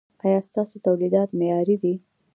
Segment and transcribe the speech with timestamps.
[0.25, 1.93] ایا ستاسو تولیدات معیاري دي؟